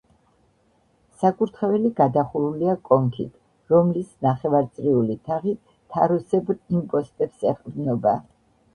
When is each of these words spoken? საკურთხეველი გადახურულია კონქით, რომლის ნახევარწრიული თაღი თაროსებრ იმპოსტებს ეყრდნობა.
საკურთხეველი 1.23 1.91
გადახურულია 1.99 2.75
კონქით, 2.89 3.37
რომლის 3.75 4.11
ნახევარწრიული 4.29 5.21
თაღი 5.31 5.57
თაროსებრ 5.71 6.63
იმპოსტებს 6.81 7.51
ეყრდნობა. 7.55 8.21